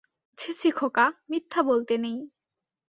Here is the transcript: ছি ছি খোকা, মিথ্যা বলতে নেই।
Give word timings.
ছি 0.37 0.51
ছি 0.53 0.69
খোকা, 0.71 1.05
মিথ্যা 1.29 1.61
বলতে 1.63 1.95
নেই। 1.97 2.17